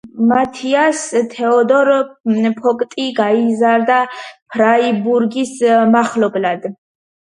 [0.29, 1.01] მათიას
[1.33, 1.91] თეოდორ
[2.63, 3.99] ფოგტი გაიზარდა
[4.55, 5.57] ფრაიბურგის
[5.93, 6.67] მახლობლად.